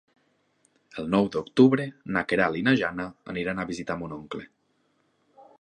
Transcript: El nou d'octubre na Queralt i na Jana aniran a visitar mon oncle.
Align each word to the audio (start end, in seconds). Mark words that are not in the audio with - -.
El 1.01 1.09
nou 1.15 1.27
d'octubre 1.35 1.85
na 2.17 2.25
Queralt 2.31 2.63
i 2.63 2.65
na 2.71 2.75
Jana 2.81 3.07
aniran 3.35 3.65
a 3.65 3.69
visitar 3.75 3.99
mon 4.03 4.21
oncle. 4.21 4.49